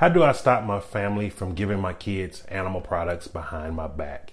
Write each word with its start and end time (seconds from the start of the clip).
How 0.00 0.08
do 0.08 0.22
I 0.22 0.32
stop 0.32 0.64
my 0.64 0.80
family 0.80 1.28
from 1.28 1.54
giving 1.54 1.78
my 1.78 1.92
kids 1.92 2.42
animal 2.48 2.80
products 2.80 3.28
behind 3.28 3.76
my 3.76 3.86
back? 3.86 4.32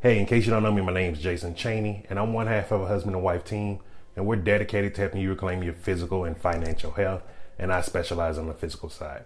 Hey, 0.00 0.18
in 0.18 0.24
case 0.24 0.46
you 0.46 0.50
don't 0.50 0.62
know 0.62 0.72
me, 0.72 0.80
my 0.80 0.94
name 0.94 1.12
is 1.12 1.20
Jason 1.20 1.54
Cheney, 1.54 2.06
and 2.08 2.18
I'm 2.18 2.32
one 2.32 2.46
half 2.46 2.72
of 2.72 2.80
a 2.80 2.86
husband 2.86 3.14
and 3.14 3.22
wife 3.22 3.44
team, 3.44 3.80
and 4.16 4.26
we're 4.26 4.36
dedicated 4.36 4.94
to 4.94 5.02
helping 5.02 5.20
you 5.20 5.28
reclaim 5.28 5.62
your 5.62 5.74
physical 5.74 6.24
and 6.24 6.34
financial 6.34 6.92
health, 6.92 7.22
and 7.58 7.70
I 7.70 7.82
specialize 7.82 8.38
on 8.38 8.46
the 8.46 8.54
physical 8.54 8.88
side. 8.88 9.24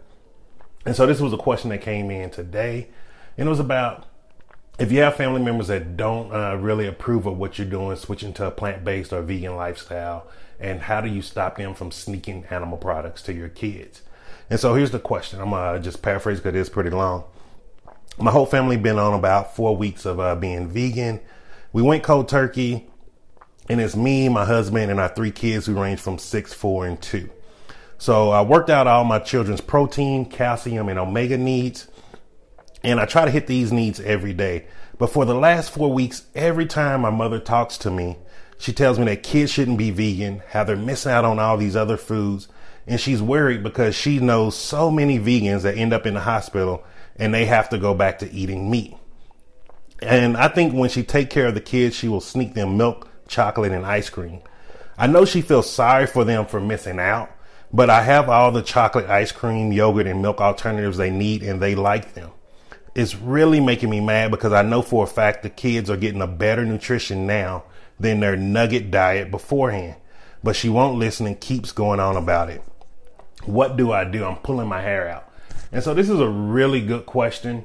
And 0.85 0.97
so 0.97 1.07
this 1.07 1.21
was 1.21 1.33
a 1.33 1.37
question 1.37 1.71
that 1.71 1.83
came 1.83 2.11
in 2.11 2.31
today, 2.31 2.89
and 3.39 3.47
it 3.47 3.51
was 3.51 3.61
about 3.61 4.07
if 4.81 4.91
you 4.91 5.03
have 5.03 5.15
family 5.15 5.41
members 5.41 5.69
that 5.69 5.97
don't 5.97 6.33
uh, 6.33 6.57
really 6.57 6.89
approve 6.89 7.27
of 7.27 7.39
what 7.39 7.61
you're 7.61 7.69
doing, 7.69 7.95
switching 7.95 8.33
to 8.33 8.47
a 8.49 8.51
plant 8.51 8.85
based 8.85 9.13
or 9.13 9.23
vegan 9.23 9.55
lifestyle, 9.55 10.27
and 10.59 10.81
how 10.81 11.01
do 11.01 11.09
you 11.09 11.23
stop 11.23 11.59
them 11.59 11.75
from 11.75 11.93
sneaking 11.93 12.45
animal 12.51 12.77
products 12.77 13.23
to 13.23 13.33
your 13.33 13.49
kids? 13.49 14.03
And 14.49 14.61
so 14.61 14.75
here's 14.75 14.91
the 14.91 14.99
question. 14.99 15.41
I'm 15.41 15.51
gonna 15.51 15.81
just 15.81 16.03
paraphrase 16.03 16.41
because 16.41 16.59
it's 16.59 16.69
pretty 16.69 16.91
long. 16.91 17.25
My 18.19 18.31
whole 18.31 18.47
family 18.47 18.77
been 18.77 18.99
on 18.99 19.15
about 19.15 19.57
four 19.57 19.77
weeks 19.77 20.07
of 20.07 20.21
uh, 20.21 20.37
being 20.37 20.69
vegan. 20.69 21.21
We 21.73 21.83
went 21.83 22.03
cold 22.03 22.29
turkey, 22.29 22.89
and 23.69 23.81
it's 23.81 23.97
me, 23.97 24.29
my 24.29 24.45
husband, 24.45 24.91
and 24.91 25.01
our 25.01 25.09
three 25.09 25.33
kids 25.33 25.67
who 25.67 25.81
range 25.81 26.01
from 26.01 26.19
six, 26.19 26.55
four, 26.55 26.87
and 26.87 27.01
two. 27.01 27.29
So 27.99 28.31
I 28.31 28.43
worked 28.43 28.71
out 28.71 28.87
all 28.87 29.05
my 29.05 29.19
children's 29.19 29.61
protein, 29.61 30.27
calcium, 30.27 30.89
and 30.89 30.99
omega 30.99 31.37
needs, 31.37 31.89
and 32.83 33.01
I 33.01 33.07
try 33.07 33.25
to 33.25 33.31
hit 33.31 33.47
these 33.47 33.73
needs 33.73 34.01
every 34.01 34.33
day. 34.33 34.67
But 34.99 35.11
for 35.11 35.25
the 35.25 35.35
last 35.35 35.71
four 35.71 35.93
weeks, 35.93 36.25
every 36.35 36.67
time 36.67 37.03
my 37.03 37.11
mother 37.11 37.39
talks 37.39 37.77
to 37.79 37.91
me, 37.91 38.17
she 38.59 38.73
tells 38.73 38.99
me 38.99 39.05
that 39.07 39.23
kids 39.23 39.51
shouldn't 39.51 39.79
be 39.79 39.91
vegan, 39.91 40.43
how 40.49 40.65
they're 40.65 40.77
missing 40.77 41.13
out 41.13 41.25
on 41.25 41.39
all 41.39 41.57
these 41.57 41.77
other 41.77 41.97
foods, 41.97 42.49
and 42.87 43.01
she's 43.01 43.21
worried 43.21 43.63
because 43.63 43.95
she 43.95 44.19
knows 44.19 44.57
so 44.57 44.91
many 44.91 45.19
vegans 45.19 45.63
that 45.63 45.77
end 45.77 45.93
up 45.93 46.07
in 46.07 46.15
the 46.15 46.21
hospital 46.21 46.85
and 47.17 47.35
they 47.35 47.47
have 47.47 47.69
to 47.71 47.79
go 47.79 47.95
back 47.95 48.21
to 48.21 48.33
eating 48.33 48.71
meat. 48.71 48.95
And 50.03 50.37
I 50.37 50.49
think 50.49 50.75
when 50.75 50.91
she 50.91 51.03
take 51.03 51.31
care 51.31 51.47
of 51.47 51.55
the 51.55 51.61
kids, 51.61 51.97
she 51.97 52.09
will 52.09 52.21
sneak 52.21 52.55
them 52.55 52.77
milk, 52.77 53.09
chocolate, 53.29 53.73
and 53.73 53.87
ice 53.87 54.11
cream. 54.11 54.41
I 54.99 55.07
know 55.07 55.25
she 55.25 55.41
feels 55.41 55.71
sorry 55.71 56.07
for 56.07 56.25
them 56.25 56.47
for 56.47 56.61
missing 56.61 56.99
out, 56.99 57.31
but 57.73 57.91
I 57.91 58.03
have 58.03 58.29
all 58.29 58.53
the 58.53 58.63
chocolate, 58.63 59.09
ice 59.09 59.33
cream, 59.33 59.73
yogurt, 59.73 60.07
and 60.07 60.23
milk 60.23 60.41
alternatives 60.41 60.97
they 60.97 61.11
need, 61.11 61.43
and 61.43 61.61
they 61.61 61.75
like 61.75 62.15
them. 62.15 62.31
It's 62.95 63.15
really 63.15 63.61
making 63.61 63.91
me 63.91 64.01
mad 64.01 64.31
because 64.31 64.53
I 64.53 64.63
know 64.63 64.81
for 64.81 65.05
a 65.05 65.07
fact 65.07 65.43
the 65.43 65.51
kids 65.51 65.91
are 65.91 65.97
getting 65.97 66.23
a 66.23 66.27
better 66.27 66.65
nutrition 66.65 67.27
now 67.27 67.65
than 67.99 68.21
their 68.21 68.37
nugget 68.37 68.91
diet 68.91 69.31
beforehand. 69.31 69.97
But 70.43 70.57
she 70.57 70.69
won't 70.69 70.99
listen 70.99 71.27
and 71.27 71.39
keeps 71.39 71.73
going 71.73 72.01
on 72.01 72.17
about 72.17 72.49
it. 72.49 72.63
What 73.47 73.77
do 73.77 73.93
I 73.93 74.05
do? 74.05 74.25
I'm 74.25 74.37
pulling 74.37 74.69
my 74.69 74.83
hair 74.83 75.09
out. 75.09 75.33
And 75.73 75.83
so 75.83 75.95
this 75.95 76.09
is 76.09 76.21
a 76.21 76.29
really 76.29 76.81
good 76.81 77.07
question. 77.07 77.65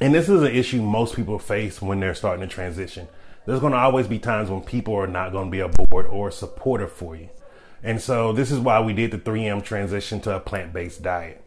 And 0.00 0.14
this 0.14 0.28
is 0.28 0.42
an 0.42 0.54
issue 0.54 0.82
most 0.82 1.14
people 1.14 1.38
face 1.38 1.80
when 1.80 2.00
they're 2.00 2.14
starting 2.14 2.46
to 2.46 2.52
transition. 2.52 3.08
There's 3.46 3.60
going 3.60 3.72
to 3.72 3.78
always 3.78 4.08
be 4.08 4.18
times 4.18 4.50
when 4.50 4.62
people 4.62 4.94
are 4.94 5.06
not 5.06 5.32
going 5.32 5.46
to 5.46 5.50
be 5.50 5.60
aboard 5.60 6.06
or 6.06 6.30
supportive 6.30 6.92
for 6.92 7.14
you. 7.14 7.28
And 7.82 8.00
so 8.00 8.32
this 8.32 8.50
is 8.50 8.58
why 8.58 8.80
we 8.80 8.92
did 8.92 9.10
the 9.12 9.18
3M 9.18 9.62
transition 9.62 10.20
to 10.22 10.34
a 10.34 10.40
plant 10.40 10.72
based 10.72 11.02
diet. 11.02 11.42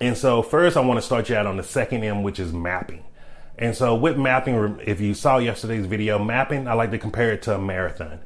And 0.00 0.16
so 0.16 0.42
first, 0.42 0.76
I 0.76 0.80
want 0.80 0.98
to 0.98 1.04
start 1.04 1.28
you 1.28 1.36
out 1.36 1.46
on 1.46 1.58
the 1.58 1.62
second 1.62 2.02
M, 2.02 2.22
which 2.22 2.40
is 2.40 2.52
mapping. 2.52 3.04
And 3.58 3.76
so 3.76 3.94
with 3.94 4.16
mapping, 4.16 4.80
if 4.86 5.00
you 5.00 5.12
saw 5.12 5.36
yesterday's 5.36 5.84
video, 5.84 6.18
mapping, 6.18 6.66
I 6.66 6.72
like 6.72 6.90
to 6.92 6.98
compare 6.98 7.32
it 7.32 7.42
to 7.42 7.54
a 7.54 7.58
marathon. 7.58 8.20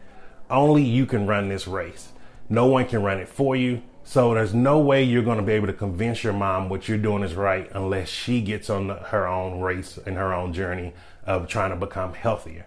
Only 0.48 0.84
you 0.84 1.06
can 1.06 1.26
run 1.26 1.48
this 1.48 1.66
race. 1.66 2.12
No 2.48 2.66
one 2.66 2.86
can 2.86 3.02
run 3.02 3.18
it 3.18 3.28
for 3.28 3.56
you. 3.56 3.82
So 4.04 4.34
there's 4.34 4.54
no 4.54 4.78
way 4.78 5.02
you're 5.02 5.22
going 5.22 5.38
to 5.38 5.42
be 5.42 5.52
able 5.52 5.66
to 5.66 5.72
convince 5.72 6.22
your 6.22 6.34
mom 6.34 6.68
what 6.68 6.88
you're 6.88 6.98
doing 6.98 7.22
is 7.22 7.34
right 7.34 7.70
unless 7.72 8.08
she 8.08 8.42
gets 8.42 8.68
on 8.68 8.88
the, 8.88 8.94
her 8.94 9.26
own 9.26 9.60
race 9.60 9.98
and 10.04 10.16
her 10.16 10.32
own 10.32 10.52
journey 10.52 10.92
of 11.26 11.48
trying 11.48 11.70
to 11.70 11.76
become 11.76 12.12
healthier. 12.12 12.66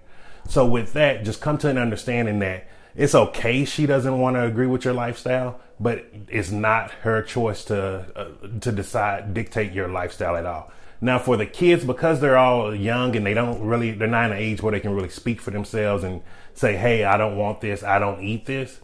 So 0.50 0.66
with 0.66 0.94
that, 0.94 1.24
just 1.24 1.40
come 1.40 1.60
to 1.60 1.70
an 1.70 1.78
understanding 1.78 2.40
that 2.40 2.68
it's 2.96 3.14
okay 3.14 3.64
she 3.66 3.86
doesn't 3.86 4.20
want 4.20 4.36
to 4.36 4.46
agree 4.46 4.66
with 4.66 4.84
your 4.84 4.96
lifestyle, 4.96 5.60
but 5.80 6.06
it's 6.28 6.50
not 6.50 6.90
her 6.90 7.22
choice 7.22 7.64
to 7.66 8.06
uh, 8.16 8.60
to 8.62 8.72
decide 8.72 9.36
dictate 9.36 9.72
your 9.72 9.88
lifestyle 9.88 10.36
at 10.36 10.48
all. 10.48 10.72
Now 11.00 11.20
for 11.20 11.38
the 11.38 11.46
kids 11.46 11.86
because 11.86 12.20
they're 12.20 12.40
all 12.40 12.74
young 12.74 13.16
and 13.16 13.24
they 13.24 13.36
don't 13.36 13.62
really 13.62 13.92
they're 13.92 14.08
not 14.08 14.32
in 14.32 14.38
an 14.38 14.42
age 14.42 14.64
where 14.64 14.72
they 14.72 14.80
can 14.80 14.96
really 14.96 15.10
speak 15.10 15.42
for 15.42 15.52
themselves 15.52 16.04
and 16.04 16.24
say, 16.56 16.76
"Hey, 16.76 17.04
I 17.04 17.18
don't 17.18 17.38
want 17.38 17.62
this. 17.62 17.84
I 17.84 18.00
don't 18.00 18.24
eat 18.24 18.48
this." 18.48 18.80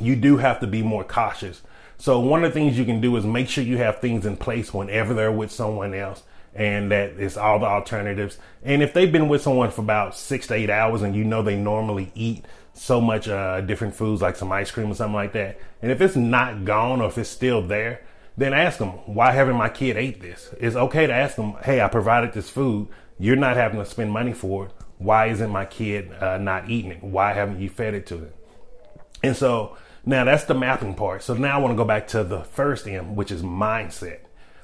You 0.00 0.16
do 0.16 0.36
have 0.38 0.60
to 0.60 0.66
be 0.66 0.82
more 0.82 1.04
cautious. 1.04 1.62
So 1.98 2.20
one 2.20 2.44
of 2.44 2.52
the 2.52 2.54
things 2.58 2.78
you 2.78 2.84
can 2.84 3.00
do 3.00 3.16
is 3.16 3.24
make 3.24 3.48
sure 3.48 3.64
you 3.64 3.78
have 3.78 4.00
things 4.00 4.26
in 4.26 4.36
place 4.36 4.72
whenever 4.72 5.14
they're 5.14 5.32
with 5.32 5.50
someone 5.50 5.94
else 5.94 6.22
and 6.54 6.90
that 6.90 7.10
it's 7.18 7.36
all 7.36 7.58
the 7.58 7.66
alternatives. 7.66 8.38
And 8.62 8.82
if 8.82 8.92
they've 8.92 9.10
been 9.10 9.28
with 9.28 9.42
someone 9.42 9.70
for 9.70 9.82
about 9.82 10.16
six 10.16 10.46
to 10.48 10.54
eight 10.54 10.70
hours 10.70 11.02
and 11.02 11.14
you 11.14 11.24
know 11.24 11.42
they 11.42 11.56
normally 11.56 12.10
eat 12.14 12.44
so 12.72 13.00
much 13.00 13.28
uh, 13.28 13.60
different 13.62 13.94
foods 13.94 14.22
like 14.22 14.36
some 14.36 14.52
ice 14.52 14.70
cream 14.70 14.90
or 14.90 14.94
something 14.94 15.14
like 15.14 15.32
that, 15.32 15.58
and 15.82 15.90
if 15.90 16.00
it's 16.00 16.16
not 16.16 16.64
gone 16.64 17.00
or 17.00 17.08
if 17.08 17.18
it's 17.18 17.28
still 17.28 17.62
there, 17.62 18.02
then 18.36 18.52
ask 18.52 18.78
them, 18.78 18.90
why 19.06 19.32
haven't 19.32 19.56
my 19.56 19.68
kid 19.68 19.96
ate 19.96 20.20
this? 20.20 20.54
It's 20.60 20.76
okay 20.76 21.06
to 21.06 21.12
ask 21.12 21.36
them, 21.36 21.54
hey, 21.64 21.80
I 21.80 21.88
provided 21.88 22.34
this 22.34 22.50
food. 22.50 22.88
You're 23.18 23.36
not 23.36 23.56
having 23.56 23.78
to 23.78 23.86
spend 23.86 24.10
money 24.10 24.34
for 24.34 24.66
it. 24.66 24.72
Why 24.98 25.26
isn't 25.26 25.50
my 25.50 25.64
kid 25.64 26.12
uh, 26.12 26.38
not 26.38 26.70
eating 26.70 26.92
it? 26.92 27.02
Why 27.02 27.32
haven't 27.32 27.60
you 27.60 27.70
fed 27.70 27.94
it 27.94 28.06
to 28.06 28.16
them? 28.16 28.32
And 29.22 29.36
so 29.36 29.76
now 30.06 30.24
that's 30.24 30.44
the 30.44 30.54
mapping 30.54 30.94
part. 30.94 31.22
So 31.22 31.34
now 31.34 31.58
I 31.58 31.60
want 31.60 31.72
to 31.72 31.76
go 31.76 31.84
back 31.84 32.08
to 32.08 32.24
the 32.24 32.44
first 32.44 32.86
M, 32.86 33.16
which 33.16 33.30
is 33.30 33.42
mindset, 33.42 34.20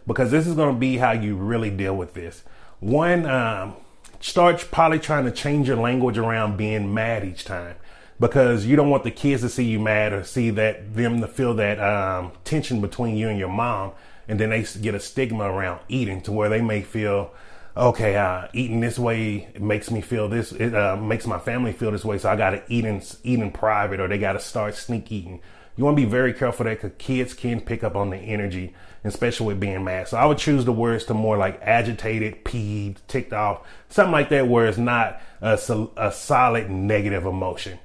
because 0.07 0.31
this 0.31 0.47
is 0.47 0.55
going 0.55 0.75
to 0.75 0.79
be 0.79 0.97
how 0.97 1.13
you 1.13 1.37
really 1.37 1.71
deal 1.71 1.97
with 1.97 2.15
this. 2.15 2.43
One, 2.81 3.27
um, 3.27 3.75
start 4.21 4.67
probably 4.71 5.01
trying 5.01 5.25
to 5.25 5.31
change 5.31 5.69
your 5.69 5.77
language 5.77 6.17
around 6.17 6.57
being 6.57 6.95
mad 6.95 7.25
each 7.25 7.45
time 7.45 7.77
because 8.21 8.65
you 8.65 8.77
don't 8.77 8.89
want 8.89 9.03
the 9.03 9.11
kids 9.11 9.43
to 9.43 9.49
see 9.49 9.65
you 9.65 9.81
mad 9.81 10.13
or 10.13 10.23
see 10.23 10.51
that 10.51 10.95
them 10.95 11.21
to 11.21 11.27
feel 11.27 11.55
that 11.55 11.81
um, 11.81 12.31
tension 12.45 12.81
between 12.81 13.17
you 13.17 13.29
and 13.29 13.39
your 13.39 13.49
mom 13.49 13.93
and 14.29 14.39
then 14.39 14.51
they 14.51 14.65
get 14.81 14.95
a 14.95 15.01
stigma 15.01 15.45
around 15.45 15.81
eating 15.89 16.21
to 16.23 16.33
where 16.33 16.49
they 16.49 16.61
may 16.61 16.83
feel 16.83 17.33
okay, 17.77 18.17
uh, 18.17 18.49
eating 18.53 18.81
this 18.81 18.99
way 18.99 19.49
makes 19.59 19.91
me 19.91 20.01
feel 20.01 20.29
this. 20.29 20.53
It 20.53 20.75
uh, 20.75 20.97
makes 20.97 21.27
my 21.27 21.39
family 21.39 21.73
feel 21.73 21.91
this 21.91 22.05
way, 22.05 22.19
so 22.19 22.31
I 22.31 22.37
got 22.37 22.51
to 22.51 22.63
eat 22.69 22.85
in 22.85 23.03
eat 23.25 23.39
in 23.39 23.51
private, 23.51 24.01
or 24.01 24.09
they 24.09 24.19
got 24.19 24.35
to 24.35 24.41
start 24.41 24.75
sneak 24.75 25.11
eating. 25.11 25.41
You 25.77 25.85
want 25.85 25.97
to 25.97 26.03
be 26.03 26.09
very 26.09 26.35
careful 26.35 26.65
that 26.65 26.83
because 26.83 26.97
kids 26.99 27.33
can 27.33 27.61
pick 27.61 27.83
up 27.83 27.97
on 27.97 28.11
the 28.11 28.19
energy, 28.19 28.75
especially 29.05 29.47
with 29.47 29.61
being 29.61 29.85
mad. 29.85 30.09
So 30.09 30.19
I 30.19 30.27
would 30.27 30.37
choose 30.37 30.67
the 30.67 30.73
words 30.73 31.05
to 31.07 31.15
more 31.15 31.39
like 31.39 31.61
agitated, 31.63 32.45
peeved, 32.45 33.07
ticked 33.09 33.33
off, 33.33 33.67
something 33.89 34.13
like 34.13 34.29
that, 34.29 34.49
where 34.49 34.67
it's 34.67 34.77
not 34.77 35.21
a, 35.41 35.59
a 35.97 36.13
solid 36.13 36.71
negative 36.71 37.25
emotion. 37.25 37.79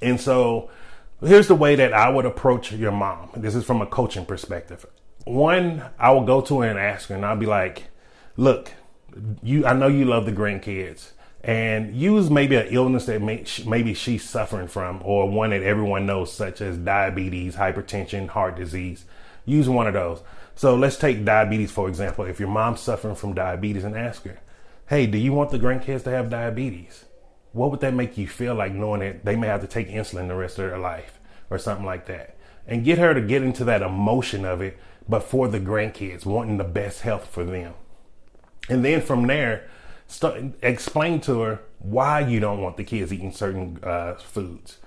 And 0.00 0.18
so 0.18 0.70
here's 1.20 1.48
the 1.48 1.54
way 1.54 1.76
that 1.76 1.92
I 1.92 2.08
would 2.08 2.24
approach 2.24 2.72
your 2.72 2.92
mom. 2.92 3.30
This 3.36 3.54
is 3.54 3.64
from 3.64 3.82
a 3.82 3.86
coaching 3.86 4.24
perspective. 4.24 4.86
One, 5.26 5.84
I 5.98 6.12
will 6.12 6.24
go 6.24 6.40
to 6.40 6.60
her 6.60 6.68
and 6.68 6.78
ask 6.78 7.10
her, 7.10 7.14
and 7.14 7.26
I'll 7.26 7.36
be 7.36 7.46
like, 7.46 7.84
"Look, 8.36 8.72
you 9.42 9.66
I 9.66 9.72
know 9.72 9.88
you 9.88 10.04
love 10.04 10.26
the 10.26 10.32
grandkids 10.32 11.10
and 11.42 11.94
use 11.94 12.30
maybe 12.30 12.56
an 12.56 12.66
illness 12.70 13.06
that 13.06 13.22
may, 13.22 13.44
maybe 13.66 13.94
she's 13.94 14.28
suffering 14.28 14.68
from 14.68 15.00
or 15.04 15.30
one 15.30 15.50
that 15.50 15.62
everyone 15.62 16.06
knows 16.06 16.32
such 16.32 16.60
as 16.60 16.76
diabetes, 16.76 17.54
hypertension, 17.54 18.28
heart 18.28 18.56
disease. 18.56 19.04
Use 19.44 19.68
one 19.68 19.86
of 19.86 19.94
those. 19.94 20.22
So 20.56 20.74
let's 20.74 20.96
take 20.96 21.24
diabetes 21.24 21.70
for 21.70 21.88
example. 21.88 22.24
If 22.24 22.40
your 22.40 22.48
mom's 22.48 22.80
suffering 22.80 23.14
from 23.14 23.34
diabetes 23.34 23.84
and 23.84 23.96
ask 23.96 24.24
her, 24.24 24.40
"Hey, 24.88 25.06
do 25.06 25.18
you 25.18 25.32
want 25.32 25.50
the 25.50 25.58
grandkids 25.58 26.04
to 26.04 26.10
have 26.10 26.30
diabetes?" 26.30 27.04
What 27.52 27.70
would 27.70 27.80
that 27.80 27.94
make 27.94 28.18
you 28.18 28.28
feel 28.28 28.54
like 28.54 28.72
knowing 28.72 29.00
that 29.00 29.24
they 29.24 29.36
may 29.36 29.46
have 29.46 29.62
to 29.62 29.66
take 29.66 29.88
insulin 29.88 30.28
the 30.28 30.34
rest 30.34 30.58
of 30.58 30.68
their 30.68 30.78
life 30.78 31.18
or 31.48 31.58
something 31.58 31.86
like 31.86 32.06
that? 32.06 32.36
And 32.66 32.84
get 32.84 32.98
her 32.98 33.14
to 33.14 33.20
get 33.20 33.42
into 33.42 33.64
that 33.64 33.80
emotion 33.80 34.44
of 34.44 34.60
it, 34.60 34.76
but 35.08 35.22
for 35.22 35.48
the 35.48 35.60
grandkids, 35.60 36.26
wanting 36.26 36.58
the 36.58 36.64
best 36.64 37.02
health 37.02 37.26
for 37.26 37.44
them. 37.44 37.74
And 38.68 38.84
then 38.84 39.00
from 39.00 39.26
there, 39.26 39.68
explain 40.62 41.20
to 41.22 41.40
her 41.40 41.60
why 41.78 42.20
you 42.20 42.40
don't 42.40 42.60
want 42.60 42.76
the 42.76 42.84
kids 42.84 43.12
eating 43.12 43.32
certain 43.32 43.78
uh, 43.82 44.14
foods. 44.14 44.78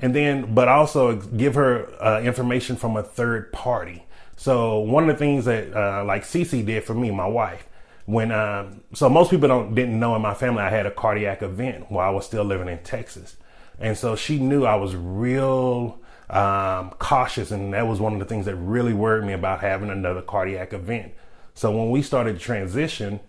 And 0.00 0.14
then, 0.14 0.54
but 0.54 0.68
also 0.68 1.16
give 1.16 1.54
her 1.54 1.90
uh, 2.02 2.20
information 2.20 2.76
from 2.76 2.96
a 2.96 3.02
third 3.02 3.52
party. 3.52 4.06
So 4.36 4.78
one 4.78 5.08
of 5.08 5.16
the 5.16 5.18
things 5.18 5.44
that 5.46 5.74
uh, 5.74 6.04
like 6.04 6.22
Cece 6.22 6.64
did 6.64 6.84
for 6.84 6.94
me, 6.94 7.10
my 7.10 7.26
wife, 7.26 7.66
when 8.06 8.30
um, 8.30 8.80
so 8.94 9.08
most 9.08 9.30
people 9.30 9.48
don't 9.48 9.74
didn't 9.74 9.98
know 9.98 10.16
in 10.16 10.22
my 10.22 10.32
family 10.32 10.62
I 10.62 10.70
had 10.70 10.86
a 10.86 10.90
cardiac 10.90 11.42
event 11.42 11.90
while 11.90 12.08
I 12.08 12.10
was 12.10 12.24
still 12.24 12.44
living 12.44 12.68
in 12.68 12.78
Texas, 12.78 13.36
and 13.78 13.98
so 13.98 14.16
she 14.16 14.38
knew 14.38 14.64
I 14.64 14.76
was 14.76 14.96
real 14.96 16.00
um, 16.30 16.90
cautious, 16.98 17.50
and 17.50 17.74
that 17.74 17.86
was 17.86 18.00
one 18.00 18.14
of 18.14 18.18
the 18.18 18.24
things 18.24 18.46
that 18.46 18.56
really 18.56 18.94
worried 18.94 19.26
me 19.26 19.34
about 19.34 19.60
having 19.60 19.90
another 19.90 20.22
cardiac 20.22 20.72
event. 20.72 21.12
So 21.52 21.76
when 21.76 21.90
we 21.90 22.00
started 22.00 22.38
transition, 22.40 23.20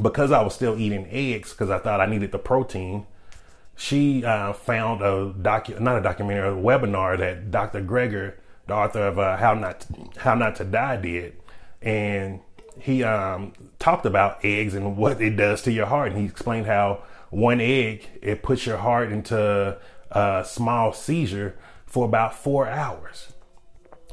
because 0.00 0.30
I 0.30 0.42
was 0.42 0.54
still 0.54 0.78
eating 0.78 1.06
eggs 1.10 1.50
because 1.50 1.70
I 1.70 1.78
thought 1.78 2.00
I 2.00 2.06
needed 2.06 2.32
the 2.32 2.38
protein, 2.38 3.06
she 3.76 4.24
uh, 4.24 4.52
found 4.52 5.00
a 5.00 5.32
docu 5.32 5.80
not 5.80 5.98
a 5.98 6.02
documentary, 6.02 6.48
a 6.48 6.52
webinar 6.52 7.18
that 7.18 7.50
Dr. 7.50 7.82
Greger, 7.82 8.34
the 8.66 8.74
author 8.74 9.06
of 9.06 9.18
uh, 9.18 9.36
How 9.36 9.54
Not 9.54 9.80
to, 9.80 10.20
How 10.20 10.34
Not 10.34 10.56
to 10.56 10.64
Die, 10.64 10.96
did, 10.96 11.36
and 11.80 12.40
he 12.78 13.02
um, 13.02 13.52
talked 13.78 14.06
about 14.06 14.44
eggs 14.44 14.74
and 14.74 14.96
what 14.96 15.20
it 15.20 15.36
does 15.36 15.62
to 15.62 15.72
your 15.72 15.86
heart. 15.86 16.12
And 16.12 16.20
he 16.20 16.26
explained 16.26 16.66
how 16.66 17.02
one 17.30 17.60
egg 17.60 18.08
it 18.22 18.42
puts 18.42 18.66
your 18.66 18.78
heart 18.78 19.12
into 19.12 19.78
a 20.10 20.44
small 20.46 20.92
seizure 20.92 21.56
for 21.86 22.04
about 22.04 22.34
four 22.34 22.68
hours. 22.68 23.32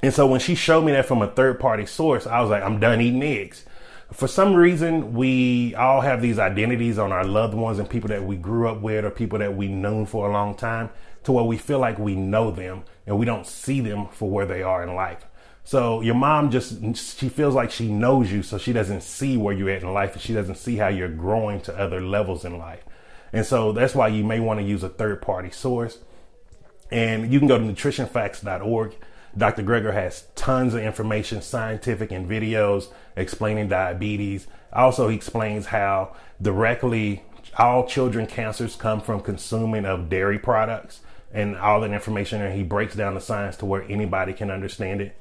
And 0.03 0.13
so 0.13 0.27
when 0.27 0.39
she 0.39 0.55
showed 0.55 0.85
me 0.85 0.91
that 0.91 1.05
from 1.05 1.21
a 1.21 1.27
third 1.27 1.59
party 1.59 1.85
source, 1.85 2.27
I 2.27 2.41
was 2.41 2.49
like, 2.49 2.63
I'm 2.63 2.79
done 2.79 3.01
eating 3.01 3.23
eggs. 3.23 3.65
For 4.11 4.27
some 4.27 4.55
reason, 4.55 5.13
we 5.13 5.75
all 5.75 6.01
have 6.01 6.21
these 6.21 6.39
identities 6.39 6.97
on 6.97 7.11
our 7.11 7.25
loved 7.25 7.53
ones 7.53 7.77
and 7.77 7.89
people 7.89 8.07
that 8.09 8.23
we 8.23 8.37
grew 8.37 8.69
up 8.69 8.81
with 8.81 9.03
or 9.03 9.11
people 9.11 9.39
that 9.39 9.55
we've 9.55 9.69
known 9.69 10.05
for 10.05 10.29
a 10.29 10.31
long 10.31 10.55
time 10.55 10.89
to 11.23 11.33
where 11.33 11.43
we 11.43 11.57
feel 11.57 11.79
like 11.79 11.99
we 11.99 12.15
know 12.15 12.49
them 12.49 12.83
and 13.05 13.19
we 13.19 13.25
don't 13.25 13.45
see 13.45 13.81
them 13.81 14.07
for 14.07 14.29
where 14.29 14.45
they 14.45 14.63
are 14.63 14.81
in 14.81 14.95
life. 14.95 15.25
So 15.65 15.99
your 15.99 16.15
mom 16.15 16.51
just, 16.51 16.79
she 16.95 17.27
feels 17.27 17.53
like 17.53 17.69
she 17.69 17.91
knows 17.91 18.31
you, 18.31 18.41
so 18.41 18.57
she 18.57 18.71
doesn't 18.71 19.03
see 19.03 19.35
where 19.35 19.53
you're 19.53 19.69
at 19.69 19.81
in 19.81 19.93
life 19.93 20.13
and 20.13 20.21
she 20.21 20.33
doesn't 20.33 20.55
see 20.55 20.77
how 20.77 20.87
you're 20.87 21.09
growing 21.09 21.59
to 21.61 21.77
other 21.77 21.99
levels 21.99 22.45
in 22.45 22.57
life. 22.57 22.85
And 23.33 23.45
so 23.45 23.73
that's 23.73 23.93
why 23.93 24.07
you 24.07 24.23
may 24.23 24.39
want 24.39 24.61
to 24.61 24.65
use 24.65 24.83
a 24.83 24.89
third 24.89 25.21
party 25.21 25.51
source. 25.51 25.99
And 26.89 27.33
you 27.33 27.39
can 27.39 27.49
go 27.49 27.57
to 27.57 27.63
nutritionfacts.org. 27.65 28.95
Dr. 29.37 29.63
Greger 29.63 29.91
has 29.91 30.27
tons 30.47 30.73
of 30.73 30.81
information, 30.81 31.41
scientific 31.41 32.09
and 32.09 32.25
videos 32.25 32.87
explaining 33.17 33.67
diabetes. 33.67 34.47
Also, 34.71 35.09
he 35.09 35.15
explains 35.17 35.65
how 35.65 36.15
directly 36.41 37.21
all 37.57 37.85
children 37.85 38.25
cancers 38.25 38.77
come 38.77 39.01
from 39.01 39.19
consuming 39.19 39.85
of 39.85 40.07
dairy 40.07 40.39
products 40.39 41.01
and 41.33 41.57
all 41.57 41.81
that 41.81 41.91
information. 41.91 42.41
And 42.41 42.55
he 42.55 42.63
breaks 42.63 42.95
down 42.95 43.13
the 43.13 43.19
science 43.19 43.57
to 43.57 43.65
where 43.65 43.83
anybody 43.89 44.31
can 44.31 44.49
understand 44.49 45.01
it. 45.01 45.17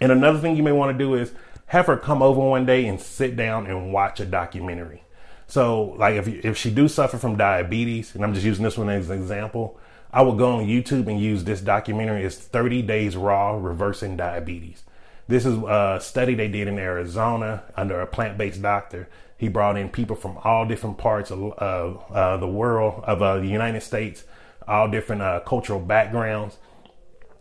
And 0.00 0.10
another 0.10 0.38
thing 0.38 0.56
you 0.56 0.62
may 0.62 0.72
want 0.72 0.96
to 0.96 1.04
do 1.04 1.12
is 1.12 1.32
have 1.66 1.84
her 1.84 1.98
come 1.98 2.22
over 2.22 2.40
one 2.40 2.64
day 2.64 2.86
and 2.86 2.98
sit 2.98 3.36
down 3.36 3.66
and 3.66 3.92
watch 3.92 4.18
a 4.18 4.24
documentary. 4.24 5.02
So, 5.46 5.94
like 5.98 6.14
if 6.14 6.26
if 6.26 6.56
she 6.56 6.70
do 6.70 6.88
suffer 6.88 7.18
from 7.18 7.36
diabetes, 7.36 8.14
and 8.14 8.24
I'm 8.24 8.32
just 8.32 8.46
using 8.46 8.64
this 8.64 8.78
one 8.78 8.88
as 8.88 9.10
an 9.10 9.20
example, 9.20 9.78
I 10.10 10.22
would 10.22 10.38
go 10.38 10.52
on 10.52 10.66
YouTube 10.66 11.06
and 11.06 11.20
use 11.20 11.44
this 11.44 11.60
documentary. 11.60 12.24
It's 12.24 12.36
30 12.36 12.82
Days 12.82 13.16
Raw 13.16 13.56
Reversing 13.56 14.16
Diabetes. 14.16 14.82
This 15.26 15.44
is 15.44 15.58
a 15.58 15.98
study 16.00 16.34
they 16.34 16.48
did 16.48 16.66
in 16.66 16.78
Arizona 16.78 17.64
under 17.76 18.00
a 18.00 18.06
plant 18.06 18.38
based 18.38 18.62
doctor. 18.62 19.08
He 19.36 19.48
brought 19.48 19.76
in 19.76 19.90
people 19.90 20.16
from 20.16 20.38
all 20.42 20.64
different 20.66 20.96
parts 20.96 21.30
of 21.30 21.52
uh, 22.10 22.36
the 22.38 22.48
world, 22.48 23.04
of 23.04 23.20
uh, 23.20 23.38
the 23.38 23.46
United 23.46 23.82
States, 23.82 24.24
all 24.66 24.88
different 24.88 25.20
uh, 25.20 25.40
cultural 25.40 25.78
backgrounds, 25.78 26.56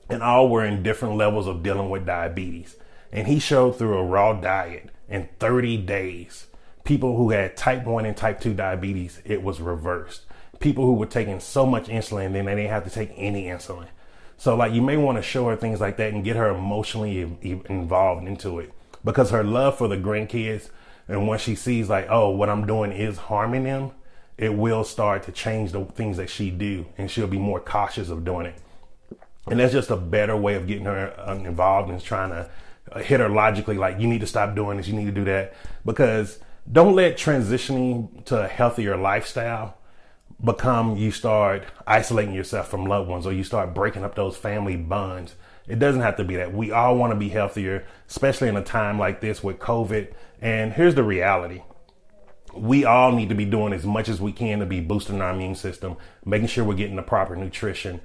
and 0.09 0.21
all 0.21 0.49
were 0.49 0.65
in 0.65 0.83
different 0.83 1.15
levels 1.15 1.47
of 1.47 1.63
dealing 1.63 1.89
with 1.89 2.05
diabetes. 2.05 2.75
And 3.13 3.27
he 3.27 3.39
showed 3.39 3.77
through 3.77 3.97
a 3.97 4.03
raw 4.03 4.33
diet 4.33 4.89
in 5.07 5.29
30 5.39 5.77
days, 5.77 6.47
people 6.83 7.15
who 7.15 7.29
had 7.29 7.55
type 7.55 7.85
1 7.85 8.05
and 8.05 8.17
type 8.17 8.41
2 8.41 8.53
diabetes, 8.53 9.21
it 9.23 9.41
was 9.41 9.61
reversed 9.61 10.23
people 10.59 10.85
who 10.85 10.93
were 10.93 11.05
taking 11.05 11.39
so 11.39 11.65
much 11.65 11.87
insulin, 11.87 12.33
then 12.33 12.45
they 12.45 12.55
didn't 12.55 12.71
have 12.71 12.83
to 12.83 12.89
take 12.89 13.11
any 13.15 13.45
insulin. 13.45 13.87
So, 14.37 14.55
like, 14.55 14.73
you 14.73 14.81
may 14.81 14.97
want 14.97 15.17
to 15.17 15.21
show 15.21 15.47
her 15.49 15.55
things 15.55 15.81
like 15.81 15.97
that 15.97 16.13
and 16.13 16.23
get 16.23 16.35
her 16.35 16.49
emotionally 16.49 17.21
involved 17.69 18.27
into 18.27 18.59
it 18.59 18.71
because 19.03 19.31
her 19.31 19.43
love 19.43 19.77
for 19.77 19.87
the 19.87 19.97
grandkids, 19.97 20.69
and 21.07 21.27
once 21.27 21.41
she 21.41 21.55
sees, 21.55 21.89
like, 21.89 22.07
oh, 22.09 22.29
what 22.29 22.49
I'm 22.49 22.67
doing 22.67 22.91
is 22.91 23.17
harming 23.17 23.63
them, 23.63 23.91
it 24.37 24.53
will 24.53 24.83
start 24.83 25.23
to 25.23 25.31
change 25.31 25.71
the 25.71 25.85
things 25.85 26.17
that 26.17 26.29
she 26.29 26.51
do, 26.51 26.85
and 26.97 27.09
she'll 27.09 27.27
be 27.27 27.39
more 27.39 27.59
cautious 27.59 28.09
of 28.09 28.23
doing 28.23 28.45
it. 28.45 28.59
And 29.47 29.59
that's 29.59 29.73
just 29.73 29.89
a 29.89 29.97
better 29.97 30.35
way 30.35 30.55
of 30.55 30.67
getting 30.67 30.85
her 30.85 31.17
uh, 31.19 31.35
involved 31.35 31.89
and 31.89 32.03
trying 32.03 32.29
to 32.29 32.49
uh, 32.91 32.99
hit 32.99 33.19
her 33.19 33.29
logically, 33.29 33.77
like, 33.77 33.99
you 33.99 34.07
need 34.07 34.21
to 34.21 34.27
stop 34.27 34.55
doing 34.55 34.77
this, 34.77 34.87
you 34.87 34.93
need 34.93 35.05
to 35.05 35.11
do 35.11 35.23
that, 35.23 35.55
because 35.85 36.39
don't 36.71 36.95
let 36.95 37.17
transitioning 37.17 38.23
to 38.25 38.43
a 38.43 38.47
healthier 38.47 38.97
lifestyle 38.97 39.77
become 40.43 40.97
you 40.97 41.11
start 41.11 41.63
isolating 41.85 42.33
yourself 42.33 42.69
from 42.69 42.85
loved 42.85 43.09
ones 43.09 43.25
or 43.25 43.33
you 43.33 43.43
start 43.43 43.73
breaking 43.73 44.03
up 44.03 44.15
those 44.15 44.37
family 44.37 44.75
bonds. 44.75 45.35
It 45.67 45.79
doesn't 45.79 46.01
have 46.01 46.15
to 46.17 46.23
be 46.23 46.35
that. 46.37 46.53
We 46.53 46.71
all 46.71 46.95
want 46.95 47.11
to 47.11 47.17
be 47.17 47.29
healthier, 47.29 47.85
especially 48.07 48.47
in 48.47 48.55
a 48.55 48.63
time 48.63 48.97
like 48.99 49.19
this 49.19 49.43
with 49.43 49.59
COVID. 49.59 50.13
And 50.41 50.73
here's 50.73 50.95
the 50.95 51.03
reality. 51.03 51.63
We 52.53 52.85
all 52.85 53.11
need 53.11 53.29
to 53.29 53.35
be 53.35 53.45
doing 53.45 53.73
as 53.73 53.85
much 53.85 54.09
as 54.09 54.21
we 54.21 54.31
can 54.31 54.59
to 54.59 54.65
be 54.65 54.79
boosting 54.79 55.21
our 55.21 55.31
immune 55.31 55.55
system, 55.55 55.97
making 56.23 56.47
sure 56.47 56.63
we're 56.63 56.75
getting 56.75 56.95
the 56.95 57.01
proper 57.01 57.35
nutrition. 57.35 57.99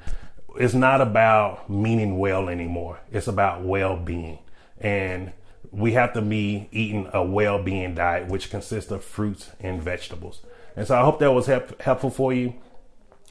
It's 0.57 0.75
not 0.75 1.01
about 1.01 1.71
meaning 1.71 2.19
well 2.19 2.49
anymore. 2.49 3.01
It's 3.11 3.29
about 3.29 3.63
well-being. 3.63 4.41
And 4.79 5.33
we 5.71 5.93
have 5.93 6.13
to 6.15 6.21
be 6.21 6.69
eating 6.73 7.09
a 7.13 7.23
well-being 7.23 7.95
diet, 7.95 8.29
which 8.29 8.51
consists 8.51 8.91
of 8.91 9.05
fruits 9.05 9.53
and 9.61 9.83
vegetables. 9.83 10.43
And 10.77 10.87
so 10.87 10.99
I 10.99 11.03
hope 11.03 11.19
that 11.21 11.33
was 11.33 11.47
help, 11.47 11.81
helpful 11.81 12.11
for 12.11 12.33
you. 12.33 12.55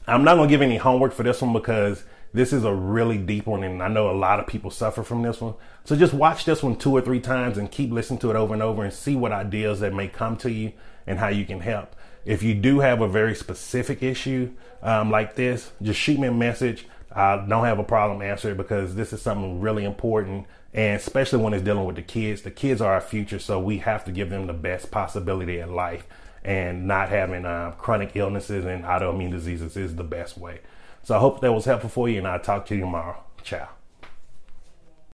I'm 0.06 0.24
not 0.24 0.36
going 0.36 0.48
to 0.48 0.52
give 0.52 0.62
any 0.62 0.76
homework 0.76 1.12
for 1.12 1.22
this 1.22 1.42
one 1.42 1.52
because 1.52 2.04
this 2.34 2.52
is 2.52 2.64
a 2.64 2.74
really 2.74 3.18
deep 3.18 3.46
one 3.46 3.62
and 3.62 3.82
I 3.82 3.88
know 3.88 4.10
a 4.10 4.12
lot 4.12 4.40
of 4.40 4.46
people 4.46 4.70
suffer 4.70 5.02
from 5.02 5.22
this 5.22 5.40
one. 5.40 5.54
So 5.84 5.96
just 5.96 6.14
watch 6.14 6.44
this 6.44 6.62
one 6.62 6.76
two 6.76 6.92
or 6.92 7.00
three 7.00 7.20
times 7.20 7.58
and 7.58 7.70
keep 7.70 7.90
listening 7.90 8.20
to 8.20 8.30
it 8.30 8.36
over 8.36 8.54
and 8.54 8.62
over 8.62 8.82
and 8.82 8.92
see 8.92 9.14
what 9.14 9.32
ideas 9.32 9.80
that 9.80 9.92
may 9.92 10.08
come 10.08 10.36
to 10.38 10.50
you 10.50 10.72
and 11.06 11.18
how 11.18 11.28
you 11.28 11.44
can 11.44 11.60
help. 11.60 11.94
If 12.24 12.42
you 12.42 12.54
do 12.54 12.80
have 12.80 13.00
a 13.00 13.08
very 13.08 13.34
specific 13.34 14.02
issue 14.02 14.52
um, 14.82 15.10
like 15.10 15.34
this, 15.34 15.72
just 15.82 16.00
shoot 16.00 16.18
me 16.18 16.28
a 16.28 16.32
message. 16.32 16.86
I 17.14 17.36
don't 17.36 17.64
have 17.64 17.78
a 17.78 17.84
problem 17.84 18.22
answering 18.22 18.56
because 18.56 18.94
this 18.94 19.12
is 19.12 19.20
something 19.20 19.60
really 19.60 19.84
important 19.84 20.46
and 20.72 20.98
especially 20.98 21.42
when 21.42 21.52
it's 21.52 21.62
dealing 21.62 21.84
with 21.84 21.96
the 21.96 22.02
kids. 22.02 22.42
The 22.42 22.50
kids 22.50 22.80
are 22.80 22.94
our 22.94 23.00
future, 23.00 23.38
so 23.38 23.60
we 23.60 23.78
have 23.78 24.04
to 24.06 24.12
give 24.12 24.30
them 24.30 24.46
the 24.46 24.54
best 24.54 24.90
possibility 24.90 25.58
in 25.58 25.74
life 25.74 26.06
and 26.44 26.86
not 26.86 27.08
having 27.08 27.44
uh, 27.44 27.72
chronic 27.72 28.12
illnesses 28.14 28.64
and 28.64 28.84
autoimmune 28.84 29.30
diseases 29.30 29.76
is 29.76 29.96
the 29.96 30.04
best 30.04 30.36
way. 30.36 30.60
So 31.02 31.16
I 31.16 31.18
hope 31.18 31.40
that 31.40 31.52
was 31.52 31.64
helpful 31.64 31.90
for 31.90 32.08
you, 32.08 32.18
and 32.18 32.28
I'll 32.28 32.40
talk 32.40 32.66
to 32.66 32.74
you 32.74 32.80
tomorrow. 32.80 33.22
Ciao. 33.42 33.68